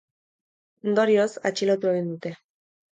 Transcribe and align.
Ondorioz, 0.93 1.29
atxilotu 1.53 1.95
egin 1.95 2.13
dute. 2.17 2.37